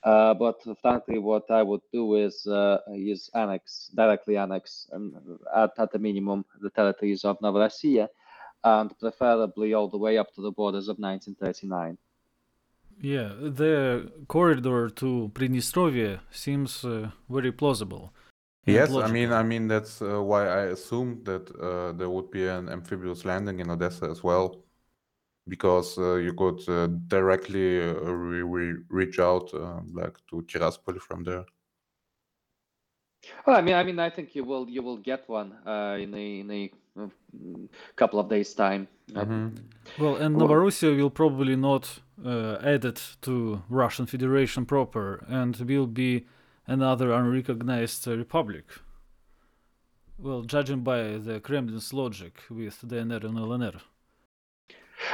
[0.03, 5.71] Uh, but frankly, what I would do is uh, is annex directly annex um, at,
[5.77, 8.07] at the minimum the territories of Novorossiya,
[8.63, 11.97] and preferably all the way up to the borders of 1939.
[12.99, 18.13] Yeah, the corridor to Pridnestrovia seems uh, very plausible.
[18.65, 19.31] Yes, I mean.
[19.31, 23.59] I mean that's uh, why I assumed that uh, there would be an amphibious landing
[23.59, 24.63] in Odessa as well,
[25.47, 30.99] because uh, you could uh, directly uh, re- re- reach out uh, like to Tiraspol
[30.99, 31.45] from there.
[33.45, 36.13] Well, I mean, I mean, I think you will you will get one uh, in
[36.13, 36.71] a in a
[37.95, 38.87] couple of days' time.
[39.15, 39.57] Uh, Mhm.
[39.99, 45.55] Well, and Well- Novorossiya will probably not uh, add it to Russian Federation proper and
[45.57, 46.25] will be
[46.67, 48.65] another unrecognized uh, republic.
[50.17, 53.81] Well, judging by the Kremlin's logic with DNR and LNR.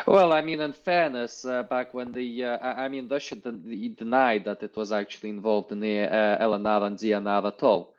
[0.05, 4.45] Well, I mean, in fairness, uh, back when the, uh, I, mean, Russia den- denied
[4.45, 7.93] that it was actually involved in the uh, LNR and DNR at all.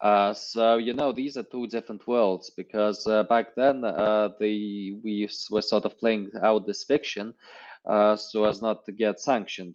[0.00, 4.92] Uh, so you know these are two different worlds because uh, back then uh, the
[5.02, 7.34] we were sort of playing out this fiction
[7.84, 9.74] uh, so as not to get sanctioned,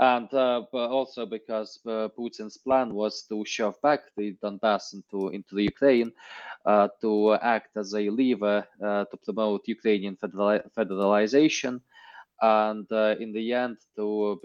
[0.00, 5.54] and uh, also because uh, Putin's plan was to shove back the Donbass into into
[5.54, 6.10] the Ukraine
[6.64, 11.80] uh, to act as a lever uh, to promote Ukrainian federali- federalization
[12.42, 14.40] and uh, in the end to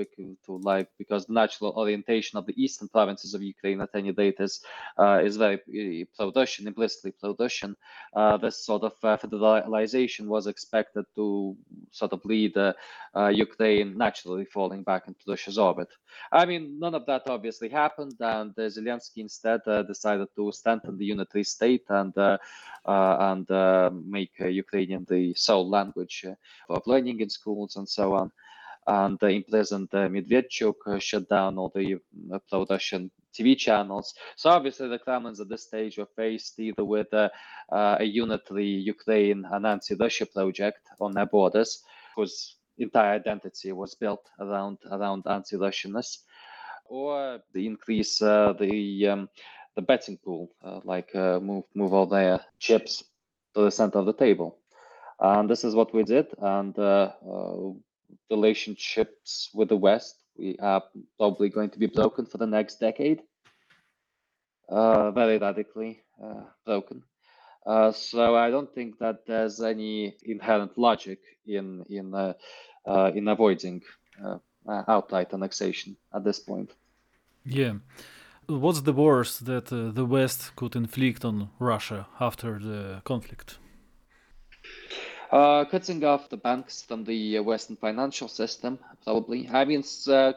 [0.45, 4.39] to like because the natural orientation of the eastern provinces of Ukraine at any date
[4.39, 4.61] is
[4.97, 5.59] uh, is very
[6.01, 7.75] uh, pro-Russian, implicitly pro-Russian.
[8.13, 11.55] Uh, this sort of uh, federalization was expected to
[11.91, 12.73] sort of lead uh,
[13.15, 15.89] uh, Ukraine naturally falling back into Russia's orbit.
[16.31, 20.97] I mean, none of that obviously happened, and uh, Zelensky instead uh, decided to strengthen
[20.97, 22.37] the unitary state and uh,
[22.85, 26.35] uh, and uh, make uh, Ukrainian the sole language uh,
[26.73, 28.31] of learning in schools and so on.
[28.87, 31.95] And imprisoned uh, Medvedchuk, uh, shut down all the
[32.31, 34.13] uh, pro-Russian TV channels.
[34.35, 37.29] So obviously the Kremlins at this stage were faced either with uh,
[37.71, 41.83] uh, a unitary Ukraine and anti-Russia project on their borders,
[42.15, 46.19] whose entire identity was built around around anti-Russianness,
[46.85, 49.29] or the increase uh, the um,
[49.75, 53.03] the betting pool, uh, like uh, move move all their chips
[53.53, 54.57] to the center of the table.
[55.19, 56.27] And this is what we did.
[56.39, 57.71] And uh, uh,
[58.29, 60.83] relationships with the West we are
[61.17, 63.21] probably going to be broken for the next decade,
[64.69, 67.03] uh, very radically uh, broken.
[67.65, 72.33] Uh, so I don't think that there's any inherent logic in in uh,
[73.15, 73.81] in avoiding
[74.67, 76.71] outright annexation at this point.
[77.43, 77.73] Yeah.
[78.47, 83.57] What's the worst that uh, the West could inflict on Russia after the conflict?
[85.35, 89.49] Uh, cutting off the banks from the uh, Western financial system, probably.
[89.49, 90.31] I mean, uh,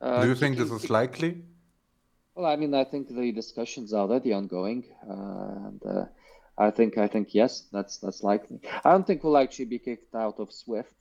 [0.00, 1.44] uh, Do you think this is likely?
[2.34, 6.04] Well, I mean, I think the discussions are already ongoing, uh, and uh,
[6.58, 8.58] I think I think yes, that's that's likely.
[8.84, 10.96] I don't think we'll actually be kicked out of SWIFT,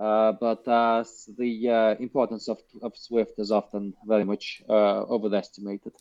[0.00, 1.04] uh, but uh,
[1.36, 5.92] the uh, importance of of SWIFT is often very much uh, overestimated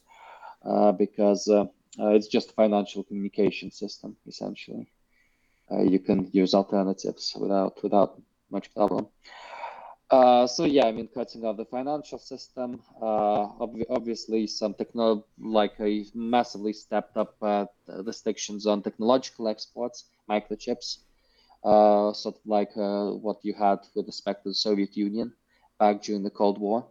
[0.64, 1.66] uh, because uh,
[2.00, 4.88] uh, it's just a financial communication system essentially.
[5.72, 9.08] Uh, you can use alternatives without without much problem.
[10.12, 15.26] Uh, so yeah, I mean, cutting off the financial system, uh, ob- obviously some techno,
[15.40, 17.66] like a massively stepped up uh,
[18.06, 21.00] restrictions on technological exports, microchips,
[21.64, 25.34] uh, sort of like uh, what you had with respect to the Soviet Union
[25.80, 26.88] back during the Cold War.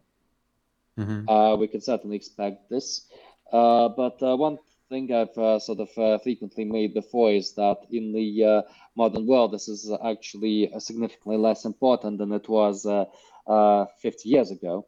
[0.96, 3.06] hmm Uh, we can certainly expect this.
[3.52, 4.58] Uh, but uh, one
[4.94, 8.62] thing I've uh, sort of uh, frequently made before is that in the uh,
[8.94, 13.06] modern world, this is actually uh, significantly less important than it was uh,
[13.48, 14.86] uh, 50 years ago.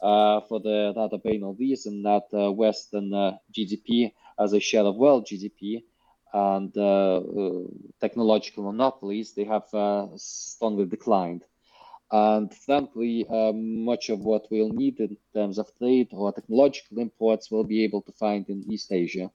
[0.00, 3.10] For the rather banal reason that Western
[3.52, 5.82] GDP as a share of world GDP
[6.32, 6.72] and
[8.00, 9.66] technological monopolies, they have
[10.16, 11.42] strongly declined.
[12.10, 17.50] And frankly, uh, much of what we'll need in terms of trade or technological imports
[17.50, 19.30] we'll be able to find in East Asia,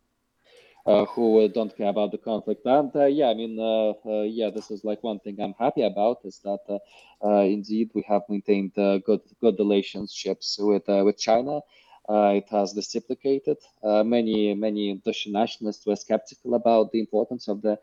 [0.85, 2.65] uh, who don't care about the conflict.
[2.65, 5.83] And uh, yeah, I mean, uh, uh, yeah, this is like one thing I'm happy
[5.83, 6.79] about is that uh,
[7.25, 11.61] uh, indeed we have maintained good good relationships with with China.
[12.09, 13.57] It has reciprocated.
[13.81, 17.79] Many many Russian nationalists were skeptical about the importance of the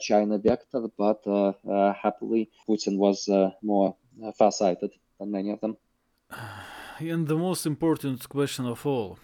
[0.00, 1.22] China vector, but
[2.00, 3.28] happily Putin was
[3.62, 3.96] more
[4.38, 5.76] far-sighted than many of them.
[6.98, 9.18] And the most important question of all,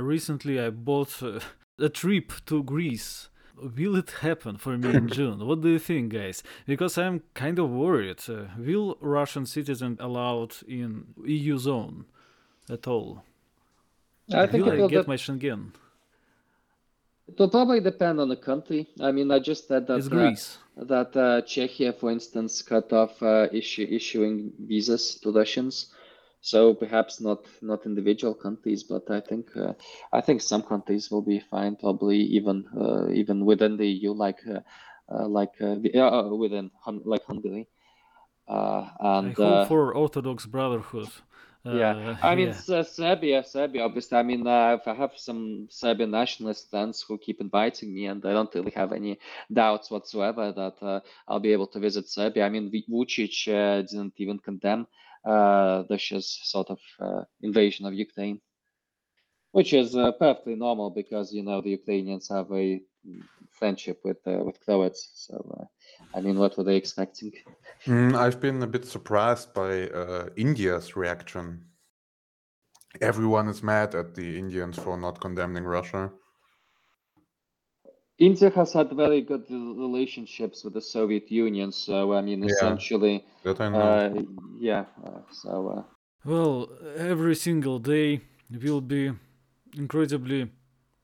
[0.00, 1.20] recently I bought
[1.78, 3.28] a trip to Greece.
[3.56, 5.46] Will it happen for me in June?
[5.46, 6.42] What do you think, guys?
[6.66, 8.20] Because I'm kind of worried.
[8.28, 12.04] Uh, will Russian citizens allowed in EU zone
[12.70, 13.22] at all?
[14.34, 15.72] I think will it I will, get de- my Schengen?
[17.28, 18.88] it will probably depend on the country.
[19.00, 20.58] I mean, I just said that It's uh, Greece.
[20.76, 25.86] that uh, Czechia, for instance, cut off uh, issue, issuing visas to Russians.
[26.40, 29.72] So perhaps not not individual countries, but I think uh,
[30.12, 31.76] I think some countries will be fine.
[31.76, 34.60] Probably even uh, even within the EU, like uh,
[35.12, 37.68] uh, like uh, the, uh, within Hun- like Hungary.
[38.48, 38.88] Uh,
[39.22, 41.08] I and hope for Orthodox Brotherhood.
[41.70, 42.82] yeah, I mean yeah.
[42.82, 43.82] Serbia, Serbia.
[43.84, 48.24] Obviously, I mean uh, I have some Serbian nationalist friends who keep inviting me, and
[48.24, 49.18] I don't really have any
[49.52, 52.46] doubts whatsoever that uh, I'll be able to visit Serbia.
[52.46, 54.86] I mean, Vucic uh, didn't even condemn
[55.26, 58.40] uh, Russia's sort of uh, invasion of Ukraine,
[59.52, 62.80] which is uh, perfectly normal because you know the Ukrainians have a
[63.50, 65.10] friendship with uh, with Croats.
[65.14, 65.64] So uh,
[66.16, 67.32] I mean, what were they expecting?
[67.86, 71.64] Mm, I've been a bit surprised by uh, India's reaction.
[73.00, 76.10] Everyone is mad at the Indians for not condemning Russia.
[78.18, 82.52] India has had very good relationships with the Soviet Union, so I mean, Yeah.
[82.52, 83.80] essentially, That I know.
[83.80, 84.22] uh,
[84.58, 84.84] yeah.
[85.04, 85.82] Uh, so uh,
[86.24, 89.12] Well, every single day will be
[89.76, 90.50] incredibly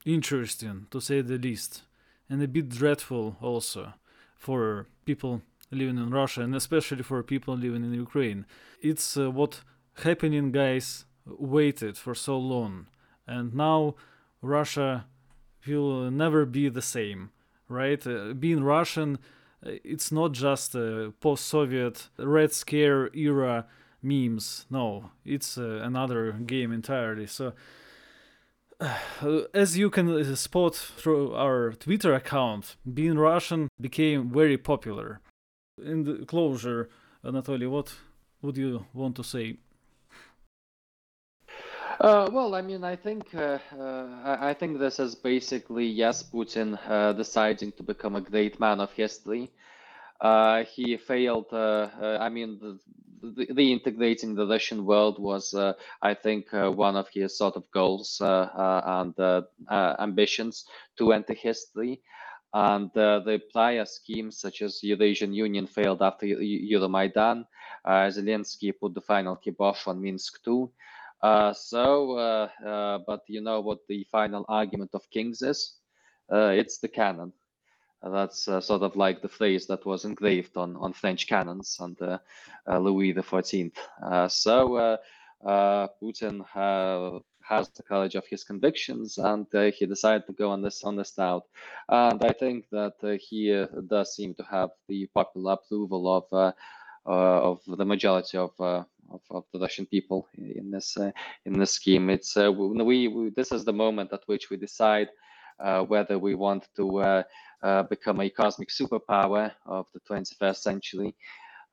[0.04, 1.82] interesting, to say the least,
[2.30, 3.92] and a bit dreadful also
[4.38, 8.46] for people living in Russia and especially for people living in Ukraine.
[8.80, 9.62] It's uh, what
[10.02, 12.86] happening guys waited for so long,
[13.26, 13.94] and now
[14.40, 15.06] Russia
[15.66, 17.30] will never be the same,
[17.68, 18.04] right?
[18.06, 19.18] Uh, being Russian,
[19.64, 20.76] uh, it's not just
[21.20, 23.66] post-Soviet Red Scare era
[24.02, 24.66] memes.
[24.70, 27.26] No, it's uh, another game entirely.
[27.26, 27.52] So,
[28.80, 35.20] uh, as you can spot through our Twitter account, being Russian became very popular.
[35.82, 36.88] In the closure,
[37.24, 37.94] Anatoly, what
[38.42, 39.56] would you want to say?
[42.02, 46.76] Uh, well, I mean, I think uh, uh, I think this is basically yes, Putin
[46.88, 49.52] uh, deciding to become a great man of history.
[50.20, 51.46] Uh, he failed.
[51.52, 51.90] Uh,
[52.20, 52.80] I mean, the,
[53.22, 55.54] the, reintegrating the Russian world was,
[56.02, 59.14] I think, one of his sort of goals and
[59.70, 60.64] ambitions
[60.98, 62.00] to enter history.
[62.52, 67.46] And the prior schemes, such as Eurasian Union, failed after Eu- Eu- Euromaidan.
[67.86, 70.66] Zelensky put the final kibosh on Minsk II.
[71.22, 75.76] Uh, so, uh, uh, but you know what the final argument of kings is?
[76.30, 77.32] It's the cannon.
[78.02, 82.18] Uh, that's sort of like the phrase that was engraved on, on French cannons under
[82.66, 83.72] Louis XIV.
[84.30, 84.98] So,
[85.44, 86.44] Putin
[87.42, 90.96] has the courage of his convictions, and uh, he decided to go on this on
[90.96, 91.44] this route.
[91.88, 96.54] And I think that uh, he uh, does seem to have the popular approval of
[97.04, 98.52] of the majority of,
[99.12, 101.10] of of the Russian people in this uh,
[101.46, 102.10] in this scheme.
[102.10, 105.08] It's uh, we, we this is the moment at which we decide
[105.60, 107.24] uh, whether we want to
[107.88, 111.14] become a cosmic superpower of the 21st century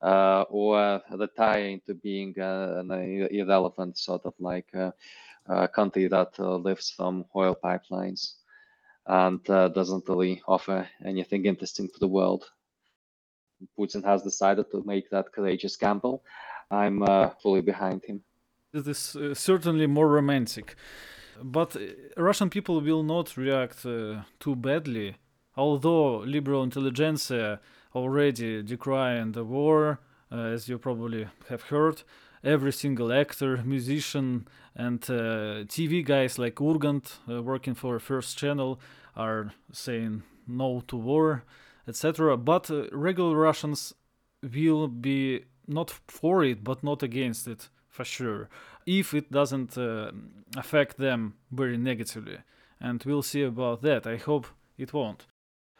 [0.02, 2.90] uh, or retire into being uh, an
[3.30, 8.34] irrelevant sort of like uh, country that lives from oil pipelines
[9.06, 12.44] and doesn't really offer anything interesting to the world.
[13.78, 16.22] Putin has decided to make that courageous gamble.
[16.70, 18.22] I'm uh, fully behind him.
[18.72, 20.76] It is uh, certainly more romantic.
[21.42, 21.80] But uh,
[22.16, 25.16] Russian people will not react uh, too badly,
[25.56, 27.60] although liberal intelligentsia
[27.94, 29.98] already decrying the war,
[30.30, 32.02] uh, as you probably have heard.
[32.44, 38.80] Every single actor, musician, and uh, TV guys like Urgant, working for First Channel,
[39.14, 41.44] are saying no to war,
[41.86, 42.38] etc.
[42.38, 43.92] But regular Russians
[44.42, 48.48] will be not for it, but not against it for sure,
[48.86, 50.10] if it doesn't uh,
[50.56, 52.38] affect them very negatively.
[52.80, 54.06] And we'll see about that.
[54.06, 54.46] I hope
[54.78, 55.26] it won't.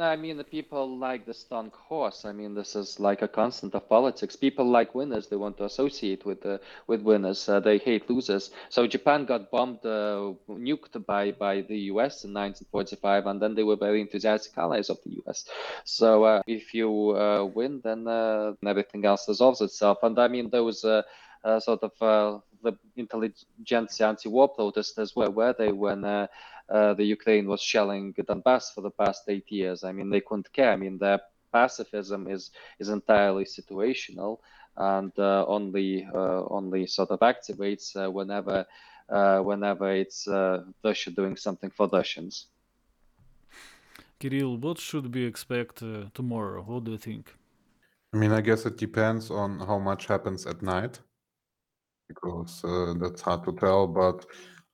[0.02, 2.24] I mean, the people like the stunk horse.
[2.24, 4.36] I mean, this is like a constant of politics.
[4.36, 7.48] People like winners; they want to associate with the with winners.
[7.48, 8.50] Uh, they hate losers.
[8.68, 12.24] So Japan got bombed, uh, nuked by by the U.S.
[12.24, 15.44] in 1945, and then they were very enthusiastic allies of the U.S.
[15.84, 19.98] So uh, if you uh, win, then uh, everything else resolves itself.
[20.02, 21.02] And I mean, those uh,
[21.44, 26.04] uh, sort of uh, the intelligentsia anti-war protesters were were they when
[26.70, 29.84] uh, the Ukraine was shelling Donbass for the past eight years.
[29.84, 30.72] I mean, they couldn't care.
[30.72, 31.20] I mean, their
[31.52, 34.38] pacifism is is entirely situational
[34.76, 38.66] and uh, only uh, only sort of activates uh, whenever
[39.08, 42.46] uh, whenever it's uh, Russia doing something for Russians.
[44.20, 46.62] Kirill, what should we expect uh, tomorrow?
[46.62, 47.34] What do you think?
[48.12, 51.00] I mean, I guess it depends on how much happens at night,
[52.08, 53.86] because uh, that's hard to tell.
[53.86, 54.26] But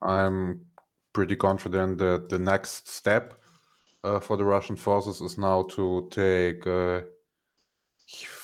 [0.02, 0.60] I'm
[1.16, 3.40] pretty confident that the next step
[4.04, 7.00] uh, for the Russian forces is now to take uh,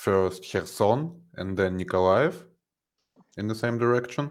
[0.05, 2.33] first Kherson and then Nikolaev
[3.37, 4.25] in the same direction,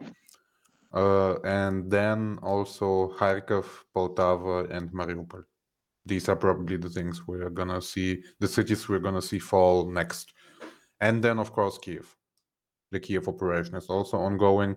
[0.92, 5.44] uh, and then also Kharkov, Poltava, and Mariupol.
[6.04, 10.32] These are probably the things we're gonna see, the cities we're gonna see fall next.
[11.00, 12.08] And then, of course, Kiev.
[12.90, 14.74] The Kiev operation is also ongoing.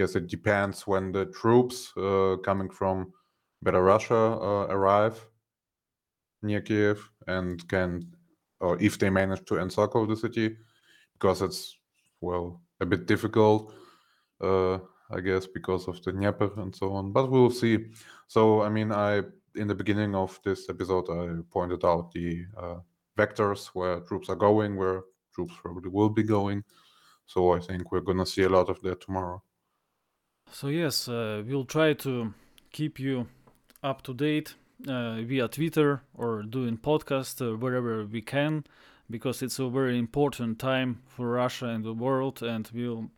[0.00, 3.12] Guess it depends when the troops uh, coming from
[3.62, 5.22] Belarusia uh, arrive
[6.40, 8.10] near Kiev and can,
[8.60, 10.56] or if they manage to encircle the city,
[11.12, 11.76] because it's
[12.22, 13.74] well a bit difficult,
[14.40, 14.78] uh,
[15.10, 17.12] I guess, because of the Dnieper and so on.
[17.12, 17.92] But we'll see.
[18.26, 19.20] So, I mean, I
[19.54, 22.76] in the beginning of this episode, I pointed out the uh,
[23.18, 25.02] vectors where troops are going, where
[25.34, 26.64] troops probably will be going.
[27.26, 29.42] So I think we're gonna see a lot of that tomorrow.
[30.52, 32.34] So yes, uh, we'll try to
[32.72, 33.28] keep you
[33.82, 34.54] up to date
[34.88, 38.64] uh, via Twitter or doing podcast uh, wherever we can,
[39.08, 43.10] because it's a very important time for Russia and the world, and we'll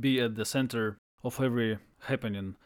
[0.00, 2.56] be at the center of every happening.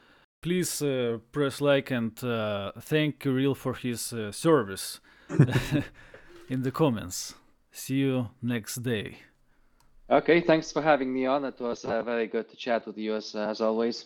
[0.43, 5.01] Please uh, press like and uh, thank Kirill for his uh, service
[6.49, 7.35] in the comments.
[7.73, 9.19] See you next day.
[10.09, 11.45] Okay, thanks for having me on.
[11.45, 14.05] It was uh, very good to chat with you as, as always.